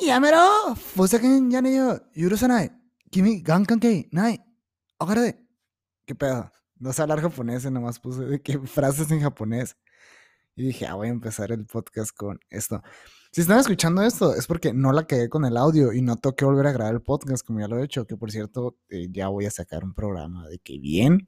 [0.00, 2.70] やめろふざけんじゃねえよ許さない
[3.10, 4.40] 君、gan kankei, nai,
[5.00, 5.36] de
[6.06, 6.50] ¿Qué pedo?
[6.78, 9.76] No sé hablar japonés, nomás puse de que frases en japonés.
[10.54, 12.82] Y dije, ah, voy a empezar el podcast con esto.
[13.32, 16.36] Si están escuchando esto, es porque no la quedé con el audio y no tengo
[16.36, 18.06] que volver a grabar el podcast como ya lo he hecho.
[18.06, 21.26] Que por cierto, eh, ya voy a sacar un programa de que bien.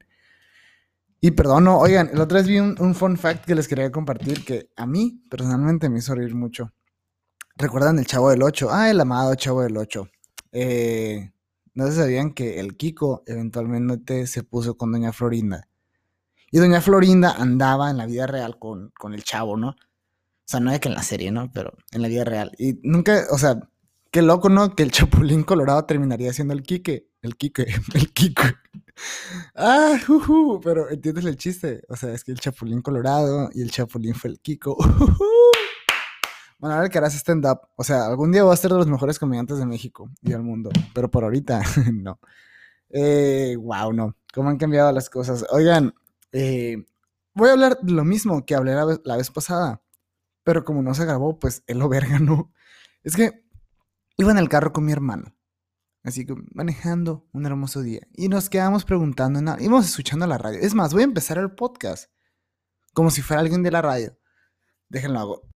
[1.20, 3.90] Y perdón, no, oigan, el otro vez vi un, un, fun fact que les quería
[3.92, 6.72] compartir que a mí personalmente me hizo reír mucho.
[7.59, 8.67] ¿Recuerdan el Chavo del 8?
[8.71, 10.07] Ah, el amado Chavo del 8.
[10.51, 11.31] Eh,
[11.73, 15.67] no se sabían que el Kiko eventualmente se puso con Doña Florinda.
[16.51, 19.69] Y Doña Florinda andaba en la vida real con, con el Chavo, ¿no?
[19.69, 19.75] O
[20.45, 21.51] sea, no es que en la serie, ¿no?
[21.51, 22.51] Pero en la vida real.
[22.59, 23.59] Y nunca, o sea,
[24.11, 24.75] qué loco, ¿no?
[24.75, 27.09] Que el Chapulín Colorado terminaría siendo el Quique.
[27.23, 28.43] El Quique, el Kiko.
[29.55, 31.81] Ah, uh, pero entiendes el chiste.
[31.89, 34.77] O sea, es que el Chapulín Colorado y el Chapulín fue el Kiko.
[36.59, 37.61] Bueno, a ver que harás stand-up.
[37.75, 40.41] O sea, algún día voy a ser de los mejores comediantes de México y del
[40.41, 40.69] mundo.
[40.93, 41.61] Pero por ahorita,
[41.93, 42.19] no.
[42.89, 44.15] Eh, wow, no.
[44.33, 45.45] ¿Cómo han cambiado las cosas?
[45.51, 45.93] Oigan,
[46.31, 46.85] eh,
[47.33, 49.81] voy a hablar de lo mismo que hablé la vez pasada
[50.47, 52.53] pero como no se grabó, pues él lo verga, ¿no?
[53.03, 53.43] Es que
[54.15, 55.35] iba en el carro con mi hermano,
[56.03, 60.59] así que manejando un hermoso día, y nos quedamos preguntando, nada, íbamos escuchando la radio.
[60.61, 62.09] Es más, voy a empezar el podcast
[62.93, 64.17] como si fuera alguien de la radio.
[64.87, 65.56] Déjenlo hago.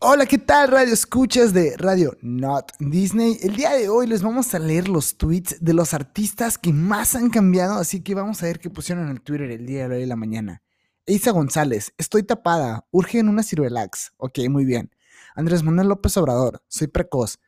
[0.00, 3.38] Hola, ¿qué tal radio escuchas de Radio Not Disney?
[3.42, 7.14] El día de hoy les vamos a leer los tweets de los artistas que más
[7.14, 9.94] han cambiado, así que vamos a ver qué pusieron en el Twitter el día de
[9.94, 10.62] hoy de la mañana.
[11.06, 14.12] Isa González, estoy tapada, urge en una Cirvelax.
[14.18, 14.90] Ok, muy bien.
[15.34, 17.38] Andrés Manuel López Obrador, soy precoz.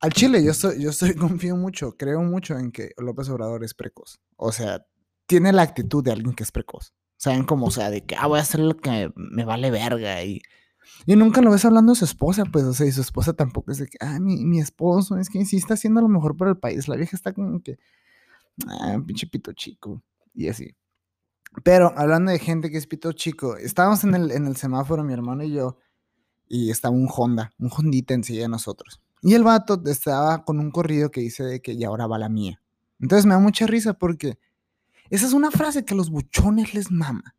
[0.00, 3.74] Al Chile, yo soy, yo soy, confío mucho, creo mucho en que López Obrador es
[3.74, 4.20] precoz.
[4.36, 4.86] O sea,
[5.26, 6.94] tiene la actitud de alguien que es precoz.
[7.16, 10.22] Saben como, o sea, de que, ah, voy a hacer lo que me vale verga.
[10.22, 10.42] Y,
[11.06, 13.70] y nunca lo ves hablando de su esposa, pues, o sea, y su esposa tampoco
[13.72, 16.50] es de que, ah, mi, mi esposo, es que sí está haciendo lo mejor para
[16.50, 16.88] el país.
[16.88, 17.78] La vieja está como que,
[18.66, 20.02] ah, pinche pito chico.
[20.34, 20.74] Y así.
[21.64, 25.12] Pero hablando de gente que es pito chico, estábamos en el, en el semáforo, mi
[25.12, 25.78] hermano y yo,
[26.48, 29.00] y estaba un Honda, un Hondita encima de nosotros.
[29.22, 32.28] Y el vato estaba con un corrido que dice de que y ahora va la
[32.28, 32.60] mía.
[33.00, 34.38] Entonces me da mucha risa porque
[35.10, 37.34] esa es una frase que a los buchones les mama.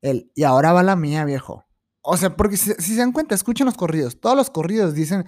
[0.00, 1.64] El y ahora va la mía, viejo.
[2.02, 4.20] O sea, porque si, se dan cuenta, escuchen los corridos.
[4.20, 5.24] Todos los corridos dicen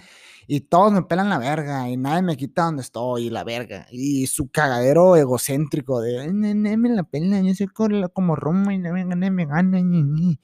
[0.47, 3.87] y todos me pelan la verga y nadie me quita donde estoy, la verga.
[3.91, 7.69] Y su cagadero egocéntrico de, me la pela, yo soy
[8.13, 10.39] como Roma y me gana, me gana, Y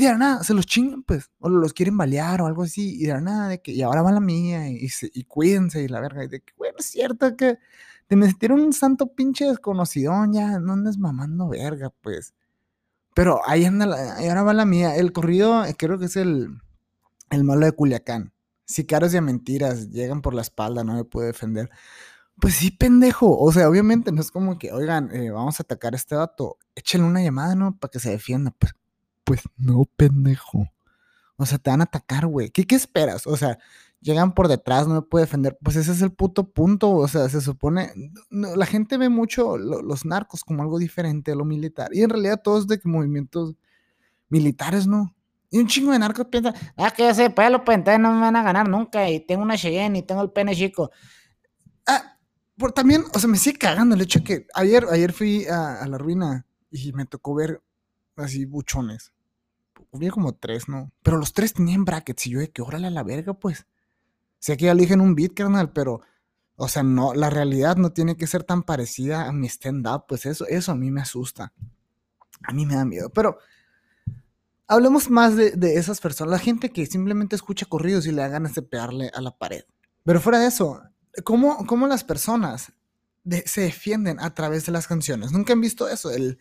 [0.00, 3.06] de la nada, se los chingan, pues, o los quieren balear o algo así, y
[3.06, 6.00] de la nada, de que, y ahora va la mía, y, y cuídense, y la
[6.00, 7.58] verga, y de que, bueno, es cierto que
[8.06, 12.34] te metieron un santo pinche desconocido, ya no andes mamando verga, pues.
[13.20, 14.96] Pero ahí anda, la, ahora va la mía.
[14.96, 16.62] El corrido, eh, creo que es el,
[17.28, 18.32] el malo de Culiacán
[18.70, 21.70] sicarios de mentiras llegan por la espalda, no me puede defender.
[22.40, 23.38] Pues sí, pendejo.
[23.38, 26.56] O sea, obviamente no es como que, oigan, eh, vamos a atacar a este dato.
[26.74, 27.76] Échenle una llamada, ¿no?
[27.76, 28.54] Para que se defienda.
[28.58, 28.72] Pues,
[29.24, 30.68] pues no, pendejo.
[31.40, 32.50] O sea, te van a atacar, güey.
[32.50, 33.26] ¿Qué, ¿Qué esperas?
[33.26, 33.58] O sea,
[34.00, 35.58] llegan por detrás, no me puede defender.
[35.62, 36.90] Pues ese es el puto punto.
[36.90, 37.90] O sea, se supone.
[38.30, 41.90] la gente ve mucho los narcos como algo diferente a lo militar.
[41.94, 43.56] Y en realidad todos de movimientos
[44.28, 45.14] militares, ¿no?
[45.50, 48.36] Y un chingo de narcos piensa, ah, que sé, pelo, pues entonces no me van
[48.36, 49.08] a ganar nunca.
[49.08, 50.90] Y tengo una Cheyenne y tengo el pene chico.
[51.86, 52.18] Ah,
[52.56, 55.96] por también, o sea, me sigue cagando el hecho que ayer, ayer fui a, la
[55.96, 57.62] ruina y me tocó ver
[58.16, 59.12] así buchones.
[59.92, 60.92] Había como tres, ¿no?
[61.02, 63.66] Pero los tres tenían brackets y yo de que órale a la verga, pues.
[64.38, 66.00] Sé que ya eligen un beat, carnal, pero,
[66.56, 70.26] o sea, no, la realidad no tiene que ser tan parecida a mi stand-up, pues
[70.26, 71.52] eso, eso a mí me asusta.
[72.42, 73.38] A mí me da miedo, pero
[74.66, 78.54] hablemos más de, esas personas, la gente que simplemente escucha corridos y le da ganas
[78.54, 79.64] de pegarle a la pared.
[80.04, 80.80] Pero fuera de eso,
[81.24, 82.72] ¿cómo, cómo las personas
[83.44, 85.32] se defienden a través de las canciones?
[85.32, 86.38] Nunca han visto eso, el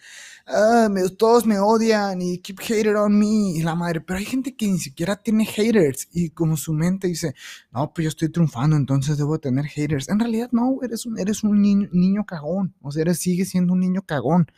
[0.48, 4.56] ah, todos me odian y keep hater on me y la madre, pero hay gente
[4.56, 7.36] que ni siquiera tiene haters y como su mente dice,
[7.72, 10.10] no, pues yo estoy triunfando, entonces debo tener haters.
[10.10, 13.74] En realidad no, eres un, eres un niño, niño cagón, o sea, eres, sigue siendo
[13.74, 14.52] un niño cagón.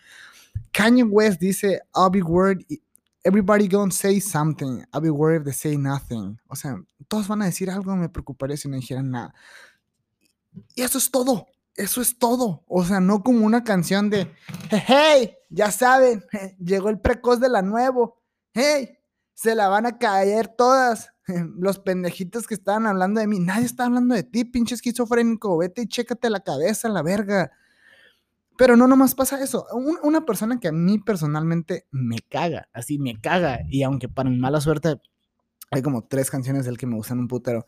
[0.72, 2.64] Kanye West dice, I'll be word
[3.24, 4.84] everybody gonna say something.
[4.94, 6.40] I'll be worried if they say nothing.
[6.50, 9.34] O sea, todos van a decir algo, me preocuparía si no dijeran nada.
[10.76, 11.48] Y eso es todo.
[11.76, 12.64] Eso es todo.
[12.68, 14.32] O sea, no como una canción de,
[14.70, 16.24] hey, ya saben,
[16.60, 18.22] llegó el precoz de la nuevo.
[18.54, 18.98] Hey,
[19.34, 21.10] se la van a caer todas.
[21.58, 23.40] Los pendejitos que estaban hablando de mí.
[23.40, 25.58] Nadie está hablando de ti, pinche esquizofrénico.
[25.58, 27.52] Vete y chécate la cabeza, la verga.
[28.58, 29.66] Pero no nomás pasa eso.
[30.04, 34.38] una persona que a mí personalmente me caga, así me caga, y aunque para mi
[34.38, 35.02] mala suerte
[35.72, 37.66] Hay como tres canciones del que me gustan un putero.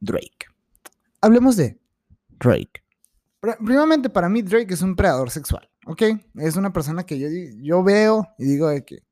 [0.00, 0.48] Drake.
[1.22, 1.80] Hablemos de
[2.28, 2.85] Drake.
[3.40, 6.02] Primeramente, para mí, Drake es un predador sexual, ¿ok?
[6.36, 7.28] Es una persona que yo,
[7.62, 9.04] yo veo y digo de que,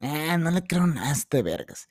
[0.00, 1.88] eh, no le creo nada a este vergas.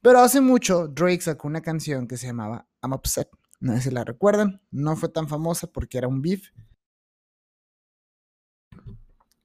[0.00, 3.28] Pero hace mucho, Drake sacó una canción que se llamaba I'm Upset.
[3.60, 4.60] No sé si la recuerdan.
[4.72, 6.50] No fue tan famosa porque era un beef.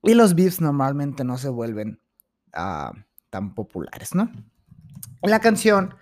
[0.02, 2.02] Y los beefs normalmente no se vuelven
[2.54, 2.92] ah,
[3.30, 4.32] tan populares, ¿no?
[5.22, 5.94] La canción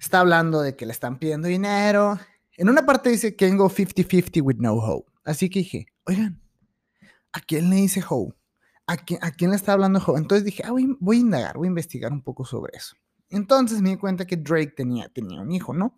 [0.00, 2.18] está hablando de que le están pidiendo dinero.
[2.56, 5.10] En una parte dice can go 50-50 with no hope.
[5.28, 6.40] Así que dije, oigan,
[7.34, 8.34] ¿a quién le dice Ho?
[8.86, 10.16] ¿A quién, ¿A quién le está hablando Ho?
[10.16, 12.96] Entonces dije, ah, voy, a indagar, voy a investigar un poco sobre eso.
[13.28, 15.94] Entonces me di cuenta que Drake tenía, tenía un hijo, ¿no?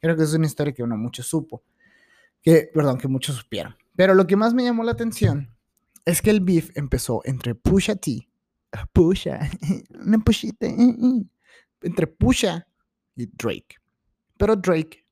[0.00, 1.62] Creo que es una historia que uno mucho supo.
[2.40, 3.76] Que, perdón, que muchos supieron.
[3.94, 5.54] Pero lo que más me llamó la atención
[6.06, 8.26] es que el beef empezó entre Pusha T,
[8.94, 9.84] Pusha, eh,
[10.60, 11.24] eh,
[11.82, 12.66] entre Pusha
[13.16, 13.76] y Drake.
[14.38, 15.06] Pero Drake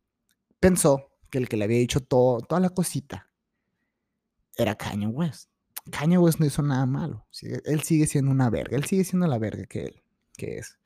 [0.59, 3.30] pensó que el que le había dicho todo, toda la cosita
[4.57, 5.51] era Kanye West.
[5.91, 7.27] Kanye West no hizo nada malo.
[7.65, 8.77] Él sigue siendo una verga.
[8.77, 10.03] Él sigue siendo la verga que él
[10.41, 10.79] que es.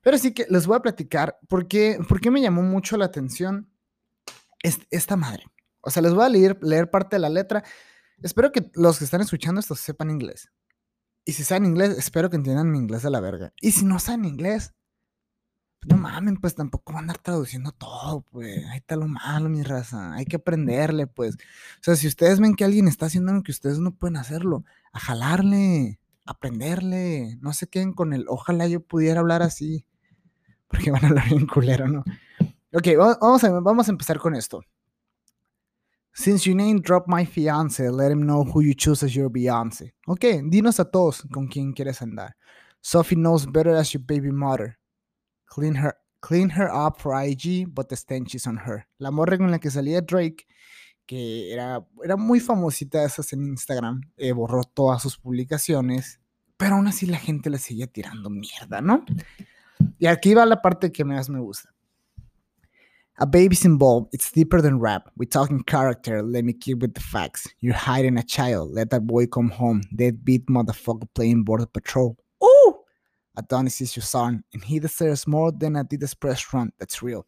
[0.00, 3.04] Pero sí que les voy a platicar por qué, por qué me llamó mucho la
[3.04, 3.70] atención
[4.90, 5.44] esta madre.
[5.82, 7.62] O sea, les voy a leer, leer parte de la letra.
[8.22, 10.50] Espero que los que están escuchando esto sepan inglés.
[11.26, 13.52] Y si saben inglés, espero que entiendan mi inglés de la verga.
[13.60, 14.74] Y si no saben inglés,
[15.86, 18.64] no mamen, pues tampoco van a andar traduciendo todo, pues.
[18.66, 20.14] Ahí está lo malo, mi raza.
[20.14, 21.34] Hay que aprenderle, pues.
[21.34, 24.64] O sea, si ustedes ven que alguien está haciendo algo que ustedes no pueden hacerlo,
[24.92, 27.36] a jalarle, aprenderle.
[27.40, 29.86] No se queden con el, ojalá yo pudiera hablar así.
[30.68, 32.04] Porque van a hablar bien culero, ¿no?
[32.72, 32.88] Ok,
[33.20, 34.62] vamos a, vamos a empezar con esto.
[36.12, 39.94] Since you name drop my fiance, let him know who you choose as your Beyonce.
[40.06, 42.36] Ok, dinos a todos con quién quieres andar.
[42.80, 44.78] Sophie knows better as your baby mother.
[45.54, 48.88] Clean her, clean her up for IG, but the stench is on her.
[48.98, 50.48] La morra con la que salía Drake,
[51.06, 56.18] que era, era muy famosita esas en Instagram, eh, borró todas sus publicaciones,
[56.56, 59.04] pero aún así la gente le seguía tirando mierda, ¿no?
[60.00, 61.72] Y aquí va la parte que más me gusta.
[63.18, 64.12] A baby's involved.
[64.12, 65.08] It's deeper than rap.
[65.16, 66.20] We're talking character.
[66.20, 67.46] Let me keep with the facts.
[67.60, 68.72] You're hiding a child.
[68.72, 69.82] Let that boy come home.
[69.94, 72.16] Deadbeat motherfucker playing border patrol.
[72.42, 72.83] Ooh!
[73.36, 76.72] Adonis is your son, and he deserves more than Adidas press run.
[76.78, 77.26] That's real.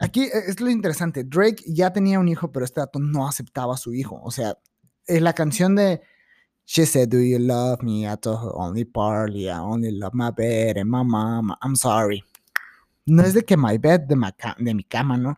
[0.00, 1.24] Aquí e, es lo interesante.
[1.24, 4.20] Drake ya tenía un hijo, pero este dato no aceptaba a su hijo.
[4.22, 4.56] O sea,
[5.06, 6.00] es la canción de
[6.72, 8.06] She said, Do you love me?
[8.06, 9.50] I only partly.
[9.50, 11.52] I only love my bed and my mom.
[11.62, 12.22] I'm sorry.
[13.06, 14.14] No es de que my bed de,
[14.56, 15.36] de mi cama, ¿no?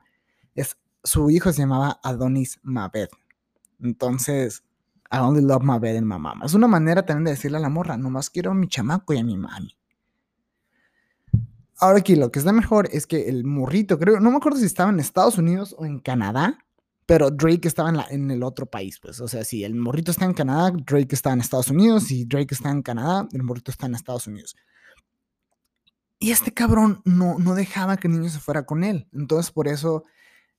[0.55, 3.09] Es su hijo se llamaba Adonis Mabed.
[3.81, 4.63] Entonces,
[5.13, 6.47] I only love my bed and my mama.
[6.47, 9.19] Es una manera también de decirle a la morra, nomás quiero a mi chamaco y
[9.19, 9.77] a mi mami.
[11.79, 14.65] Ahora aquí lo que está mejor es que el morrito, creo, no me acuerdo si
[14.65, 16.57] estaba en Estados Unidos o en Canadá,
[17.05, 19.21] pero Drake estaba en, el otro país, pues.
[19.21, 22.05] O sea, si el morrito está en Canadá, Drake está en Estados Unidos.
[22.05, 24.57] Si Drake está en Canadá, el morrito está en Estados Unidos.
[26.19, 29.09] Y este cabrón no, no dejaba que el niño se fuera con él.
[29.13, 30.05] Entonces, por eso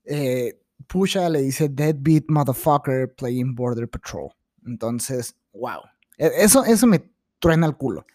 [0.04, 4.30] eh, Pusha le dice Deadbeat Motherfucker Playing Border Patrol.
[4.66, 5.82] Entonces, wow.
[6.18, 8.06] E, eso, eso me truena el culo.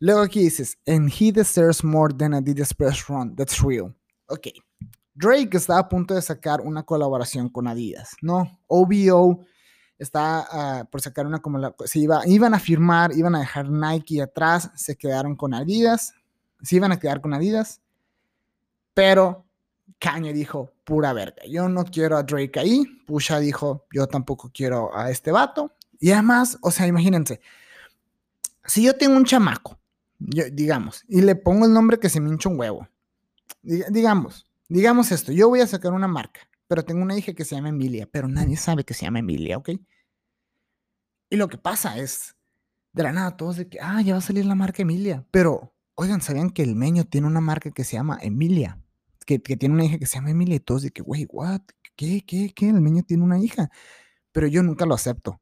[0.00, 3.34] Luego aquí dices, and he deserves more than a Adidas press run.
[3.34, 3.94] That's real.
[4.28, 4.48] Ok.
[5.14, 8.60] Drake está a punto de sacar una colaboración con Adidas, ¿no?
[8.68, 9.44] OVO
[9.98, 13.68] está ah, por sacar una como la, se iba, iban a firmar, iban a dejar
[13.68, 16.14] Nike atrás, se quedaron con Adidas,
[16.62, 17.80] se iban a quedar con Adidas,
[18.94, 19.44] pero
[19.98, 22.82] Kanye dijo, pura verga, yo no quiero a Drake ahí.
[23.06, 25.76] Pusha dijo, yo tampoco quiero a este vato.
[26.00, 27.42] Y además, o sea, imagínense,
[28.64, 29.78] si yo tengo un chamaco,
[30.18, 32.88] digamos, y le pongo el nombre que se me hincha un huevo,
[33.62, 37.54] digamos, digamos esto, yo voy a sacar una marca, pero tengo una hija que se
[37.54, 39.72] llama Emilia, pero nadie sabe que se llama Emilia, ¿ok?
[41.28, 42.34] Y lo que pasa es,
[42.94, 45.74] de la nada, todos de que, ah, ya va a salir la marca Emilia, pero,
[45.96, 48.78] oigan, ¿sabían que el Meño tiene una marca que se llama Emilia?
[49.36, 51.60] Que, tiene una hija que se llama Emilia y todos de que, güey, what?
[51.96, 52.70] ¿Qué, qué, qué?
[52.70, 53.68] El niño tiene una hija.
[54.32, 55.40] Pero yo nunca lo acepto.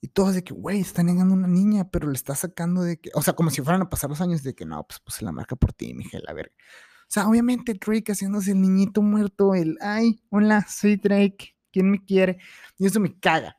[0.00, 3.10] Y todos de que, güey, está negando una niña, pero le está sacando de que,
[3.14, 5.32] o sea, como si fueran a pasar los años de que, no, pues puse la
[5.32, 6.54] marca por ti, mija, la verga.
[7.02, 12.04] O sea, obviamente Drake haciéndose el niñito muerto, el, ay, hola, soy Drake, ¿quién me
[12.04, 12.38] quiere?
[12.78, 13.58] Y eso me caga.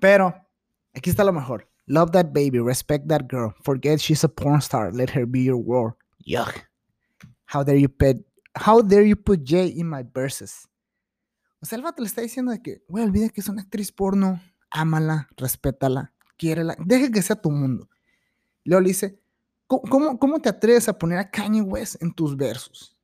[0.00, 0.34] Pero,
[0.94, 1.68] aquí está lo mejor.
[1.86, 5.56] Love that baby, respect that girl, forget she's a porn star, let her be your
[5.56, 5.94] world.
[6.24, 6.68] Yuck.
[7.46, 8.16] How dare you pet
[8.54, 10.68] How dare you put J in my verses?
[11.60, 13.92] O sea, el vato le está diciendo de que, güey, olvida que es una actriz
[13.92, 14.40] porno,
[14.70, 17.88] ámala, respétala, quiérela, deja que sea tu mundo.
[18.64, 19.20] Luego le dice,
[19.66, 22.96] ¿cómo, cómo te atreves a poner a Kanye West en tus versos?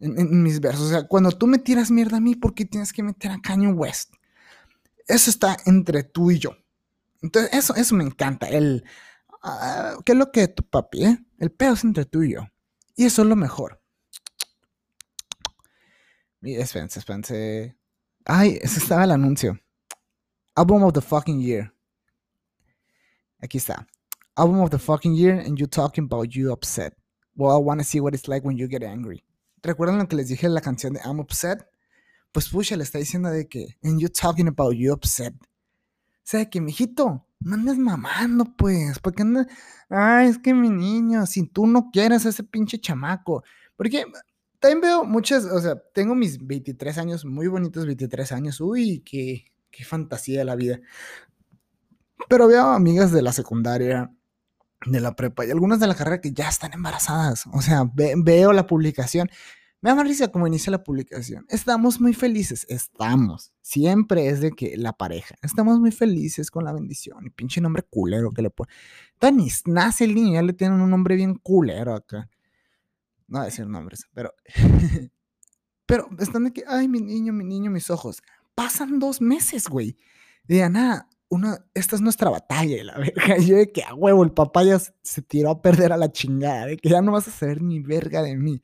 [0.00, 0.86] En, mis versos.
[0.86, 3.40] O sea, cuando tú me tiras mierda a mí, ¿por qué tienes que meter a
[3.40, 4.14] Kanye West?
[5.06, 6.52] Eso está entre tú y yo.
[7.20, 8.48] Entonces, eso, eso me encanta.
[8.48, 8.84] El,
[9.42, 11.04] ah, ¿Qué es lo que tu papi?
[11.04, 11.18] Eh?
[11.38, 12.46] El pedo es entre tú y yo.
[12.96, 13.82] Y eso es lo mejor.
[16.42, 17.76] Espérense, espérense.
[18.24, 19.58] Ay, ese estaba el anuncio.
[20.54, 21.72] Album of the fucking year.
[23.40, 23.86] Aquí está.
[24.36, 26.94] Album of the fucking year and you talking about you upset.
[27.34, 29.24] Well, I want to see what it's like when you get angry.
[29.62, 31.64] ¿Recuerdan lo que les dije en la canción de I'm upset?
[32.32, 35.34] Pues Pusha le está diciendo de que and you talking about you upset.
[35.34, 38.98] O sea, que mijito, no andes mamando, pues.
[38.98, 39.46] Porque andas.
[39.88, 43.42] Ay, es que mi niño, si tú no quieres a ese pinche chamaco.
[43.76, 44.04] Porque
[44.60, 48.60] también veo muchas, o sea, tengo mis 23 años, muy bonitos 23 años.
[48.60, 50.80] Uy, qué, qué fantasía la vida.
[52.28, 54.12] Pero veo amigas de la secundaria,
[54.86, 57.44] de la prepa y algunas de la carrera que ya están embarazadas.
[57.52, 59.30] O sea, veo la publicación.
[59.80, 61.46] Me da risa como inicia la publicación.
[61.48, 62.66] Estamos muy felices.
[62.68, 63.52] Estamos.
[63.62, 65.36] Siempre es de que la pareja.
[65.40, 67.24] Estamos muy felices con la bendición.
[67.26, 68.72] Y pinche nombre culero que le pone.
[69.32, 72.28] Ni nace el niño, ya le tienen un nombre bien culero acá.
[73.28, 74.34] No voy a decir nombres, pero.
[75.86, 78.22] pero están de que, ay, mi niño, mi niño, mis ojos.
[78.54, 79.96] Pasan dos meses, güey.
[80.44, 83.36] De nada, una, esta es nuestra batalla, la verga.
[83.38, 86.66] yo de que a huevo, el papá ya se tiró a perder a la chingada,
[86.66, 88.62] de que ya no vas a saber ni verga de mí.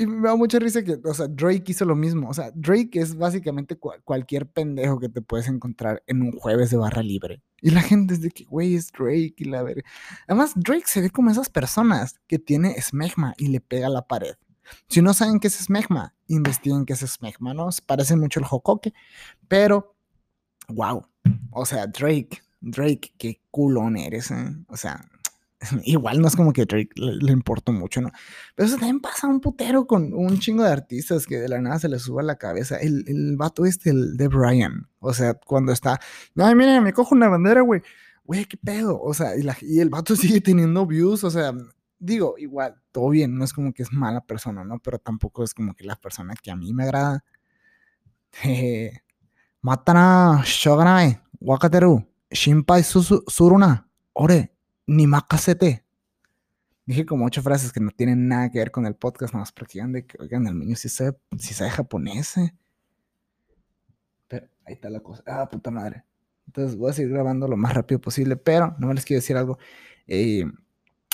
[0.00, 2.28] Y me da mucha risa que, o sea, Drake hizo lo mismo.
[2.28, 6.76] O sea, Drake es básicamente cualquier pendejo que te puedes encontrar en un jueves de
[6.76, 7.42] barra libre.
[7.60, 9.66] Y la gente es de que, güey, es Drake y la.
[10.28, 14.06] Además, Drake se ve como esas personas que tiene esmegma y le pega a la
[14.06, 14.36] pared.
[14.86, 17.68] Si no saben qué es esmegma, investiguen qué es esmegma, ¿no?
[17.84, 18.94] Parece mucho el jocoque,
[19.48, 19.96] pero
[20.68, 21.04] wow.
[21.50, 24.56] O sea, Drake, Drake, qué culón eres, ¿eh?
[24.68, 25.04] O sea,
[25.84, 28.10] igual no es como que Drake le, importó mucho, ¿no?
[28.54, 31.78] Pero eso también pasa un putero con un chingo de artistas que de la nada
[31.78, 32.76] se les suba a la cabeza.
[32.76, 34.88] El, el vato este, el de Brian.
[35.00, 36.00] O sea, cuando está,
[36.36, 37.82] ay, mira, me cojo una bandera, güey.
[38.24, 39.00] Güey, qué pedo.
[39.00, 41.24] O sea, y, y el vato sigue teniendo views.
[41.24, 41.52] O sea,
[41.98, 43.36] digo, igual, todo bien.
[43.36, 44.78] No es como que es mala persona, ¿no?
[44.78, 47.24] Pero tampoco es como que la persona que a mí me agrada.
[48.44, 48.92] Eh,
[49.60, 54.52] Matana shoganai, wakateru, shinpai suruna, ore,
[54.88, 55.84] ni makasete.
[56.86, 59.80] Dije como ocho frases que no tienen nada que ver con el podcast, más porque
[59.84, 62.38] de que, oigan, el niño si sabe, si sabe japonés.
[62.38, 62.54] Eh".
[64.26, 65.22] Pero ahí está la cosa.
[65.26, 66.04] Ah, puta madre.
[66.46, 69.36] Entonces voy a seguir grabando lo más rápido posible, pero no me les quiero decir
[69.36, 69.58] algo.
[70.06, 70.44] Eh,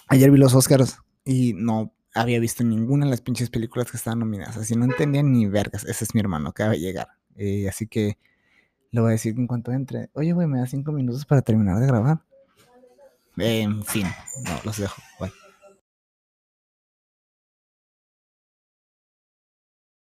[0.06, 4.20] ayer vi los Oscars y no había visto ninguna de las pinches películas que estaban
[4.20, 4.56] nominadas.
[4.56, 5.84] Así no entendía ni vergas.
[5.84, 7.08] Ese es mi hermano, acaba de llegar.
[7.34, 8.18] Eh, así que
[8.92, 10.10] le voy a decir en cuanto entre.
[10.12, 12.22] Oye, güey, me da cinco minutos para terminar de grabar.
[13.36, 14.06] En fin,
[14.44, 15.02] no, los dejo.
[15.18, 15.32] Bye.